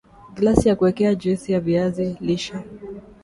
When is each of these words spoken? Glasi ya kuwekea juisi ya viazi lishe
Glasi 0.35 0.67
ya 0.69 0.75
kuwekea 0.75 1.15
juisi 1.15 1.51
ya 1.51 1.59
viazi 1.59 2.17
lishe 2.21 2.53